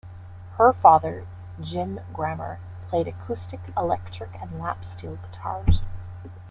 [0.57, 1.27] Her father,
[1.59, 5.83] Jim Grammer, played acoustic, electric, and lap steel guitars.